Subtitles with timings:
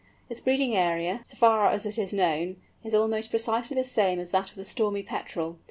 [0.31, 4.31] Its breeding area, so far as it is known, is almost precisely the same as
[4.31, 5.59] that of the Stormy Petrel.